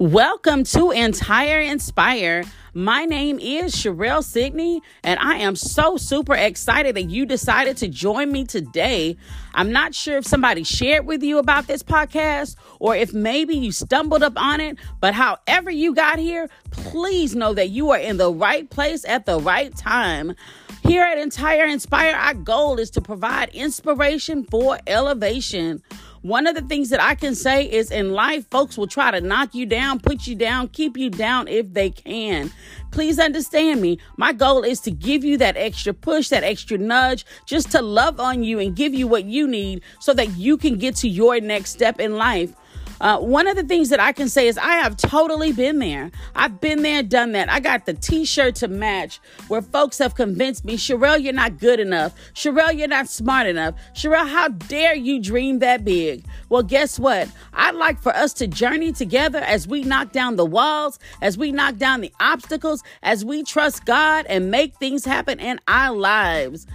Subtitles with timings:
[0.00, 2.44] Welcome to Entire Inspire.
[2.72, 7.88] My name is Sherelle Sidney, and I am so super excited that you decided to
[7.88, 9.18] join me today.
[9.52, 13.72] I'm not sure if somebody shared with you about this podcast or if maybe you
[13.72, 18.16] stumbled up on it, but however you got here, please know that you are in
[18.16, 20.34] the right place at the right time.
[20.82, 25.82] Here at Entire Inspire, our goal is to provide inspiration for elevation.
[26.22, 29.22] One of the things that I can say is in life, folks will try to
[29.22, 32.50] knock you down, put you down, keep you down if they can.
[32.90, 33.98] Please understand me.
[34.18, 38.20] My goal is to give you that extra push, that extra nudge, just to love
[38.20, 41.40] on you and give you what you need so that you can get to your
[41.40, 42.52] next step in life.
[43.00, 46.10] Uh, one of the things that I can say is I have totally been there.
[46.34, 47.50] I've been there, done that.
[47.50, 51.58] I got the t shirt to match where folks have convinced me, Sherelle, you're not
[51.58, 52.14] good enough.
[52.34, 53.74] Sherelle, you're not smart enough.
[53.94, 56.24] Sherelle, how dare you dream that big?
[56.50, 57.28] Well, guess what?
[57.54, 61.52] I'd like for us to journey together as we knock down the walls, as we
[61.52, 66.66] knock down the obstacles, as we trust God and make things happen in our lives.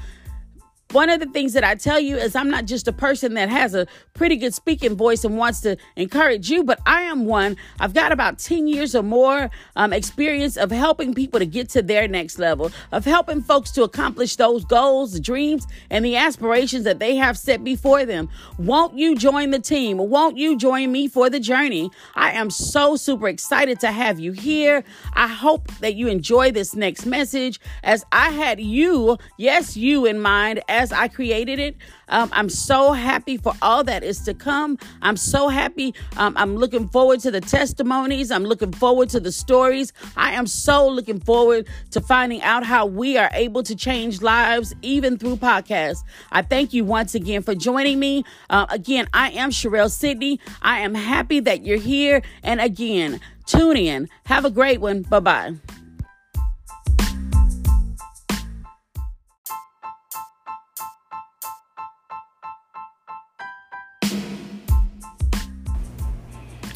[0.91, 3.49] One of the things that I tell you is I'm not just a person that
[3.49, 7.57] has a pretty good speaking voice and wants to encourage you, but I am one.
[7.79, 11.81] I've got about 10 years or more um, experience of helping people to get to
[11.81, 16.99] their next level, of helping folks to accomplish those goals, dreams, and the aspirations that
[16.99, 18.29] they have set before them.
[18.57, 19.97] Won't you join the team?
[19.97, 21.89] Won't you join me for the journey?
[22.13, 24.83] I am so super excited to have you here.
[25.13, 30.21] I hope that you enjoy this next message as I had you, yes, you in
[30.21, 31.75] mind as I created it.
[32.09, 34.77] Um, I'm so happy for all that is to come.
[35.01, 35.95] I'm so happy.
[36.17, 38.29] Um, I'm looking forward to the testimonies.
[38.29, 39.93] I'm looking forward to the stories.
[40.17, 44.75] I am so looking forward to finding out how we are able to change lives
[44.81, 46.03] even through podcasts.
[46.31, 48.23] I thank you once again for joining me.
[48.49, 50.39] Uh, again, I am Sherelle Sidney.
[50.61, 52.21] I am happy that you're here.
[52.43, 54.09] And again, tune in.
[54.25, 55.03] Have a great one.
[55.03, 55.55] Bye bye.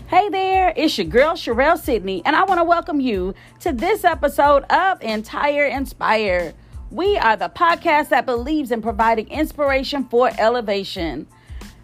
[0.09, 4.03] Hey there, it's your girl Sherelle Sidney, and I want to welcome you to this
[4.03, 6.55] episode of Entire Inspire.
[6.89, 11.27] We are the podcast that believes in providing inspiration for elevation.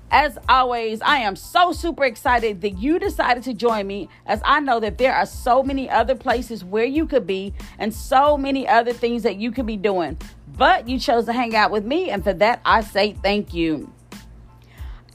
[0.10, 4.60] As always, I am so super excited that you decided to join me as I
[4.60, 8.68] know that there are so many other places where you could be and so many
[8.68, 10.18] other things that you could be doing.
[10.58, 13.94] But you chose to hang out with me, and for that, I say thank you.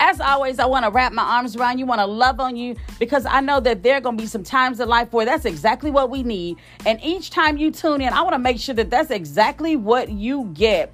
[0.03, 2.75] As always, I want to wrap my arms around you, want to love on you
[2.99, 5.44] because I know that there are going to be some times in life where that's
[5.44, 6.56] exactly what we need.
[6.87, 10.09] And each time you tune in, I want to make sure that that's exactly what
[10.09, 10.91] you get.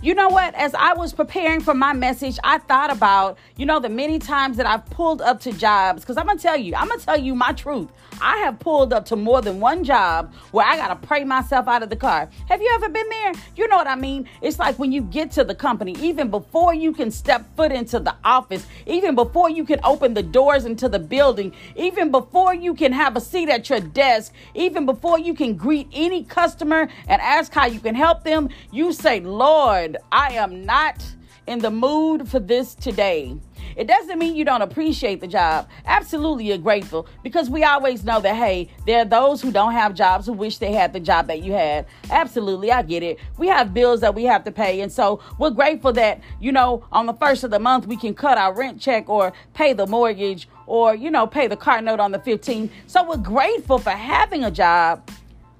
[0.00, 0.54] You know what?
[0.54, 4.56] As I was preparing for my message, I thought about, you know, the many times
[4.58, 6.02] that I've pulled up to jobs.
[6.02, 7.88] Because I'm going to tell you, I'm going to tell you my truth.
[8.20, 11.66] I have pulled up to more than one job where I got to pray myself
[11.66, 12.28] out of the car.
[12.48, 13.32] Have you ever been there?
[13.56, 14.28] You know what I mean?
[14.40, 17.98] It's like when you get to the company, even before you can step foot into
[17.98, 22.74] the office, even before you can open the doors into the building, even before you
[22.74, 27.20] can have a seat at your desk, even before you can greet any customer and
[27.20, 31.04] ask how you can help them, you say, Lord, I am not
[31.46, 33.36] in the mood for this today.
[33.76, 35.68] It doesn't mean you don't appreciate the job.
[35.86, 39.94] Absolutely, you're grateful because we always know that, hey, there are those who don't have
[39.94, 41.86] jobs who wish they had the job that you had.
[42.10, 43.18] Absolutely, I get it.
[43.38, 44.80] We have bills that we have to pay.
[44.80, 48.14] And so we're grateful that, you know, on the first of the month, we can
[48.14, 52.00] cut our rent check or pay the mortgage or, you know, pay the car note
[52.00, 52.70] on the 15th.
[52.88, 55.08] So we're grateful for having a job.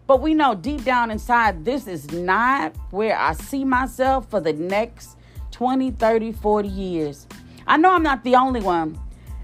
[0.09, 4.55] But we know deep down inside, this is not where I see myself for the
[4.55, 5.19] next
[5.51, 7.27] 20, 30, 40 years.
[7.67, 8.99] I know I'm not the only one.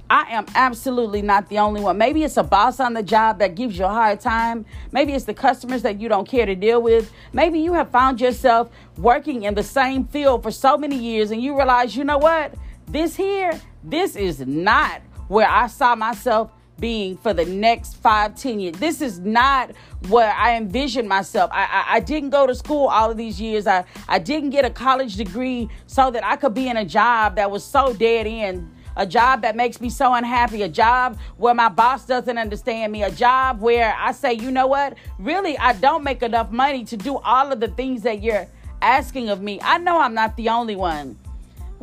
[0.09, 1.99] I am absolutely not the only one.
[1.99, 4.65] Maybe it's a boss on the job that gives you a hard time.
[4.91, 7.13] Maybe it's the customers that you don't care to deal with.
[7.35, 11.43] Maybe you have found yourself working in the same field for so many years and
[11.43, 12.55] you realize, you know what?
[12.89, 18.61] This here, this is not where I saw myself being for the next five, ten
[18.61, 18.77] years.
[18.77, 19.73] This is not
[20.09, 21.51] what I envisioned myself.
[21.53, 23.67] I, I, I, didn't go to school all of these years.
[23.67, 27.37] I, I didn't get a college degree so that I could be in a job
[27.37, 28.71] that was so dead end.
[28.97, 33.03] A job that makes me so unhappy, a job where my boss doesn't understand me,
[33.03, 36.97] a job where I say, you know what, really, I don't make enough money to
[36.97, 38.47] do all of the things that you're
[38.81, 39.59] asking of me.
[39.63, 41.19] I know I'm not the only one.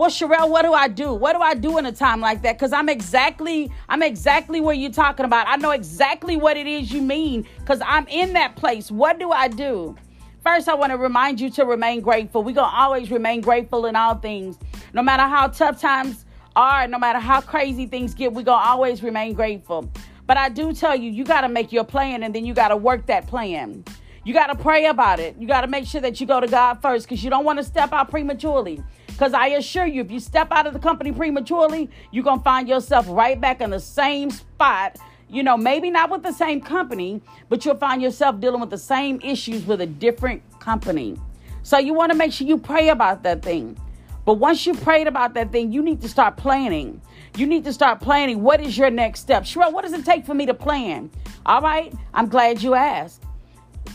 [0.01, 1.13] Well, Sherelle, what do I do?
[1.13, 2.57] What do I do in a time like that?
[2.57, 5.47] Because I'm exactly, I'm exactly where you're talking about.
[5.47, 8.89] I know exactly what it is you mean because I'm in that place.
[8.89, 9.95] What do I do?
[10.43, 12.41] First, I want to remind you to remain grateful.
[12.41, 14.57] We're going to always remain grateful in all things.
[14.91, 16.25] No matter how tough times
[16.55, 19.87] are, no matter how crazy things get, we're going to always remain grateful.
[20.25, 22.69] But I do tell you, you got to make your plan and then you got
[22.69, 23.83] to work that plan.
[24.23, 25.35] You got to pray about it.
[25.37, 27.59] You got to make sure that you go to God first because you don't want
[27.59, 28.83] to step out prematurely.
[29.11, 32.43] Because I assure you, if you step out of the company prematurely, you're going to
[32.43, 34.97] find yourself right back in the same spot.
[35.29, 38.77] You know, maybe not with the same company, but you'll find yourself dealing with the
[38.77, 41.17] same issues with a different company.
[41.63, 43.77] So you want to make sure you pray about that thing.
[44.25, 47.01] But once you prayed about that thing, you need to start planning.
[47.37, 48.43] You need to start planning.
[48.43, 49.43] What is your next step?
[49.43, 51.09] Sherelle, what does it take for me to plan?
[51.45, 53.23] All right, I'm glad you asked.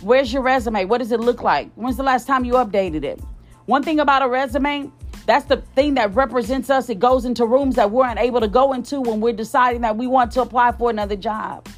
[0.01, 0.85] Where's your resume?
[0.85, 1.71] What does it look like?
[1.75, 3.21] When's the last time you updated it?
[3.67, 4.91] One thing about a resume,
[5.27, 6.89] that's the thing that represents us.
[6.89, 10.07] It goes into rooms that we're unable to go into when we're deciding that we
[10.07, 11.69] want to apply for another job.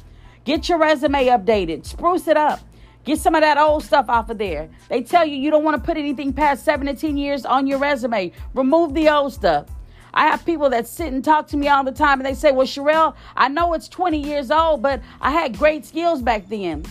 [0.45, 2.59] Get your resume updated, spruce it up.
[3.05, 4.69] Get some of that old stuff off of there.
[4.87, 7.65] They tell you you don't want to put anything past seven to 10 years on
[7.65, 8.31] your resume.
[8.53, 9.67] Remove the old stuff.
[10.13, 12.51] I have people that sit and talk to me all the time and they say,
[12.51, 16.83] Well, Sherelle, I know it's 20 years old, but I had great skills back then.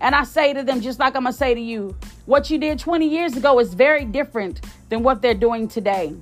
[0.00, 2.58] And I say to them, just like I'm going to say to you, what you
[2.58, 6.14] did 20 years ago is very different than what they're doing today.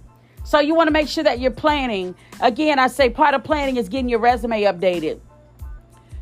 [0.44, 2.14] So you want to make sure that you're planning.
[2.40, 5.20] Again, I say part of planning is getting your resume updated.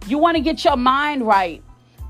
[0.06, 1.62] You want to get your mind right.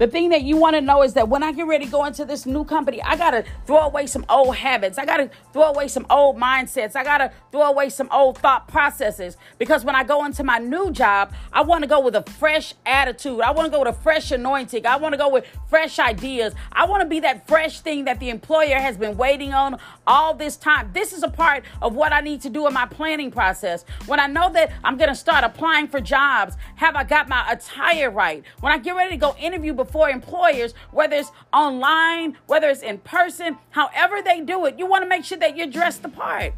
[0.02, 2.06] The thing that you want to know is that when I get ready to go
[2.06, 4.98] into this new company, I got to throw away some old habits.
[4.98, 6.96] I got to throw away some old mindsets.
[6.96, 10.58] I got to throw away some old thought processes because when I go into my
[10.58, 13.42] new job, I want to go with a fresh attitude.
[13.42, 14.84] I want to go with a fresh anointing.
[14.88, 16.52] I want to go with fresh ideas.
[16.72, 20.34] I want to be that fresh thing that the employer has been waiting on all
[20.34, 20.90] this time.
[20.92, 23.84] This is a part of what I need to do in my planning process.
[24.06, 27.48] When I know that I'm going to start applying for jobs, have I got my
[27.48, 28.42] attire right?
[28.58, 32.82] When I get ready to go interview before for employers, whether it's online, whether it's
[32.82, 36.08] in person, however they do it, you want to make sure that you're dressed the
[36.08, 36.54] part.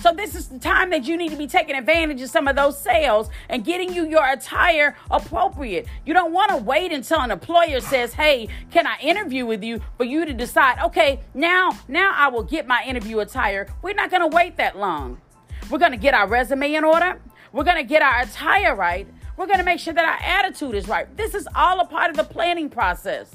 [0.00, 2.56] So this is the time that you need to be taking advantage of some of
[2.56, 5.86] those sales and getting you your attire appropriate.
[6.04, 9.80] You don't want to wait until an employer says, "Hey, can I interview with you?"
[9.96, 14.10] for you to decide, "Okay, now now I will get my interview attire." We're not
[14.10, 15.22] going to wait that long.
[15.70, 17.22] We're going to get our resume in order.
[17.50, 19.06] We're going to get our attire right.
[19.36, 21.14] We're going to make sure that our attitude is right.
[21.16, 23.34] This is all a part of the planning process.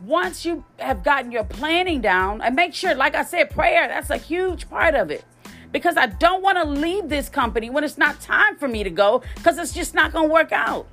[0.00, 4.10] Once you have gotten your planning down, and make sure, like I said, prayer, that's
[4.10, 5.24] a huge part of it.
[5.70, 8.90] Because I don't want to leave this company when it's not time for me to
[8.90, 10.88] go, because it's just not going to work out.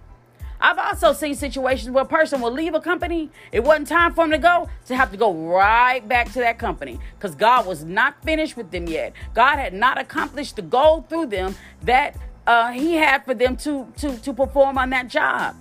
[0.62, 4.26] I've also seen situations where a person will leave a company, it wasn't time for
[4.26, 7.86] them to go, to have to go right back to that company because God was
[7.86, 9.14] not finished with them yet.
[9.34, 12.18] God had not accomplished the goal through them that
[12.50, 15.56] uh, he had for them to, to, to perform on that job.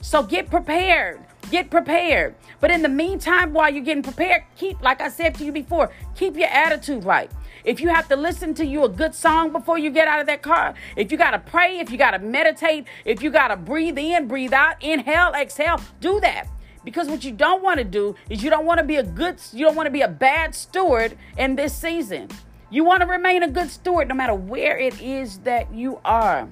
[0.00, 1.20] So get prepared.
[1.50, 2.34] Get prepared.
[2.60, 5.92] But in the meantime, while you're getting prepared, keep, like I said to you before,
[6.16, 7.30] keep your attitude right.
[7.66, 10.26] If you have to listen to you a good song before you get out of
[10.28, 13.48] that car, if you got to pray, if you got to meditate, if you got
[13.48, 16.48] to breathe in, breathe out, inhale, exhale, do that.
[16.84, 19.36] Because what you don't want to do is you don't want to be a good,
[19.52, 22.30] you don't want to be a bad steward in this season.
[22.72, 26.48] You want to remain a good steward no matter where it is that you are.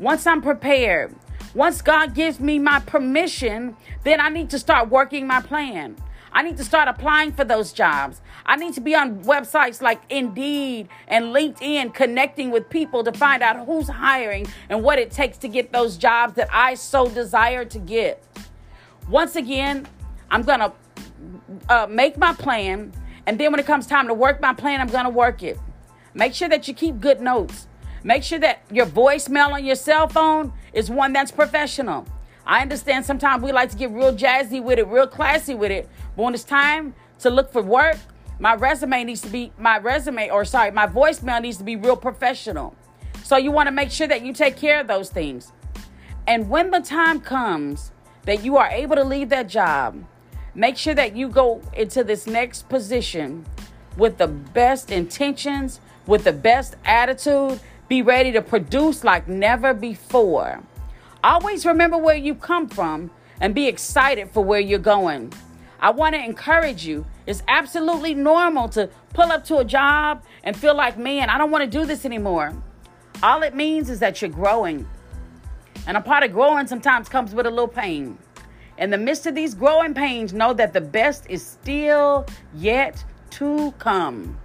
[0.00, 1.14] Once I'm prepared,
[1.54, 5.94] once God gives me my permission, then I need to start working my plan.
[6.32, 8.20] I need to start applying for those jobs.
[8.44, 13.40] I need to be on websites like Indeed and LinkedIn connecting with people to find
[13.40, 17.64] out who's hiring and what it takes to get those jobs that I so desire
[17.66, 18.20] to get.
[19.08, 19.86] Once again,
[20.28, 20.72] I'm going to
[21.68, 22.92] uh, make my plan
[23.26, 25.58] and then when it comes time to work my plan, I'm going to work it.
[26.14, 27.66] Make sure that you keep good notes.
[28.02, 32.06] Make sure that your voicemail on your cell phone is one that's professional.
[32.46, 35.88] I understand sometimes we like to get real jazzy with it, real classy with it.
[36.16, 37.96] But when it's time to look for work,
[38.38, 41.96] my resume needs to be my resume, or sorry, my voicemail needs to be real
[41.96, 42.74] professional.
[43.22, 45.52] So you want to make sure that you take care of those things.
[46.26, 47.92] And when the time comes
[48.24, 50.04] that you are able to leave that job,
[50.54, 53.46] Make sure that you go into this next position
[53.96, 57.60] with the best intentions, with the best attitude.
[57.88, 60.60] Be ready to produce like never before.
[61.22, 65.32] Always remember where you come from and be excited for where you're going.
[65.80, 67.06] I want to encourage you.
[67.26, 71.50] It's absolutely normal to pull up to a job and feel like, man, I don't
[71.50, 72.54] want to do this anymore.
[73.22, 74.86] All it means is that you're growing.
[75.86, 78.18] And a part of growing sometimes comes with a little pain.
[78.80, 83.72] In the midst of these growing pains, know that the best is still yet to
[83.72, 84.40] come.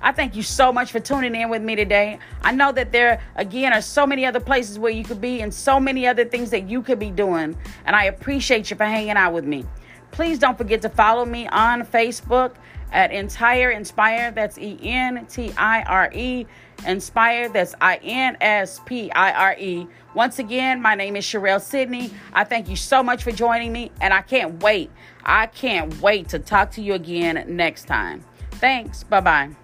[0.00, 2.20] I thank you so much for tuning in with me today.
[2.42, 5.52] I know that there, again, are so many other places where you could be and
[5.52, 7.56] so many other things that you could be doing.
[7.84, 9.64] And I appreciate you for hanging out with me.
[10.12, 12.54] Please don't forget to follow me on Facebook
[12.94, 14.30] at Entire Inspire.
[14.30, 16.46] That's E N T I R E.
[16.86, 17.48] Inspire.
[17.50, 19.86] That's I N S P I R E.
[20.14, 22.10] Once again, my name is Sherelle Sydney.
[22.32, 24.90] I thank you so much for joining me, and I can't wait.
[25.24, 28.22] I can't wait to talk to you again next time.
[28.52, 29.02] Thanks.
[29.02, 29.63] Bye bye.